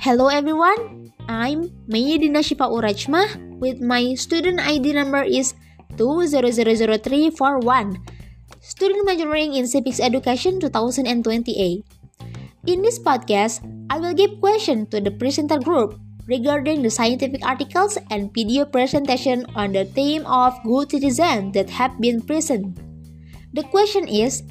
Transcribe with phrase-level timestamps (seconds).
[0.00, 5.52] Hello everyone, I'm Meidina Syifa Urrachmah with my student ID number is
[6.00, 7.36] 200341.
[8.64, 11.84] Student majoring in Civics Education 2028.
[12.64, 13.60] In this podcast,
[13.92, 19.44] I will give question to the presenter group regarding the scientific articles and video presentation
[19.52, 22.72] on the theme of good citizen that have been present.
[23.52, 24.48] The question is,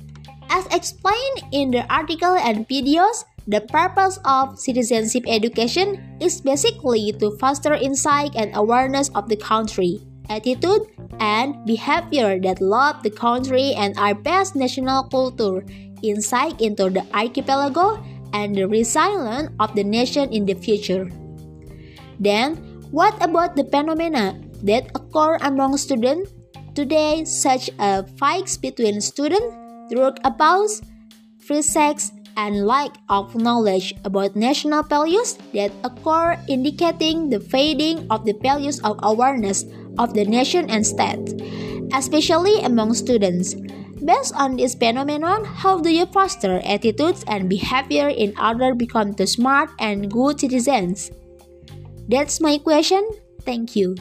[0.54, 7.34] as explained in the article and videos, the purpose of citizenship education is basically to
[7.42, 9.98] foster insight and awareness of the country,
[10.30, 10.86] attitude,
[11.20, 15.66] and behavior that love the country and our best national culture,
[16.04, 17.98] insight into the archipelago,
[18.34, 21.10] and the resilience of the nation in the future.
[22.20, 22.56] Then,
[22.94, 26.30] what about the phenomena that occur among students
[26.76, 29.58] today, such as fights between students,
[29.90, 30.84] drug abuse,
[31.42, 38.24] free sex, and lack of knowledge about national values that occur indicating the fading of
[38.24, 39.68] the values of awareness
[40.00, 41.36] of the nation and state,
[41.92, 43.60] especially among students.
[44.00, 49.12] Based on this phenomenon, how do you foster attitudes and behavior in order to become
[49.20, 51.12] the smart and good citizens?
[52.08, 53.04] That's my question.
[53.44, 54.00] Thank you.